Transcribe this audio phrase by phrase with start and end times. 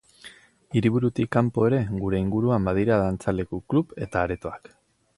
[0.79, 4.77] Hiriburutik kanpo ere gure inguruan badira dantzaleku, club eta aretoak.